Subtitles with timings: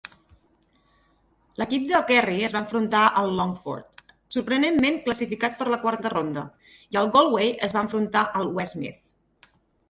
[1.63, 4.01] L'equip del Kerry es va enfrontar al Longford,
[4.37, 6.47] sorprenentment classificat per a la quarta ronda,
[6.97, 9.55] i el Galway es va enfrontar al Westmeath.